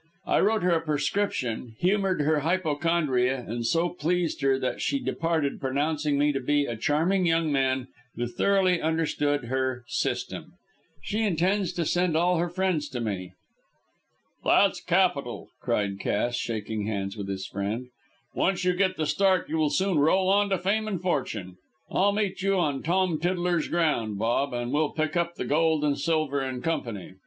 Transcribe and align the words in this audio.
I 0.25 0.39
wrote 0.39 0.63
her 0.63 0.71
a 0.71 0.81
prescription, 0.81 1.75
humoured 1.77 2.21
her 2.21 2.39
hypochondria, 2.39 3.41
and 3.47 3.63
so 3.63 3.89
pleased 3.89 4.41
her 4.41 4.57
that 4.57 4.81
she 4.81 4.97
departed, 4.99 5.61
pronouncing 5.61 6.17
me 6.17 6.31
to 6.31 6.39
be 6.39 6.65
a 6.65 6.75
charming 6.75 7.27
young 7.27 7.51
man 7.51 7.87
who 8.15 8.25
thoroughly 8.25 8.81
understood 8.81 9.45
her 9.45 9.83
'system.' 9.85 10.53
She 11.03 11.21
intends 11.21 11.71
to 11.73 11.85
send 11.85 12.17
all 12.17 12.37
her 12.39 12.49
friends 12.49 12.89
to 12.89 12.99
me." 12.99 13.33
"That's 14.43 14.81
capital," 14.81 15.49
cried 15.61 15.99
Cass, 15.99 16.35
shaking 16.35 16.87
hands 16.87 17.15
with 17.15 17.29
his 17.29 17.45
friend. 17.45 17.89
"Once 18.33 18.65
you 18.65 18.73
get 18.73 18.97
the 18.97 19.05
start 19.05 19.49
you 19.49 19.57
will 19.59 19.69
soon 19.69 19.99
roll 19.99 20.29
on 20.29 20.49
to 20.49 20.57
fame 20.57 20.87
and 20.87 20.99
fortune. 20.99 21.57
I'll 21.91 22.11
meet 22.11 22.41
you 22.41 22.55
on 22.57 22.81
Tom 22.81 23.19
Tiddler's 23.19 23.67
ground, 23.67 24.17
Bob, 24.17 24.51
and 24.51 24.71
we'll 24.71 24.93
pick 24.93 25.15
up 25.15 25.35
the 25.35 25.45
gold 25.45 25.83
and 25.83 25.95
silver 25.95 26.41
in 26.41 26.63
company. 26.63 27.13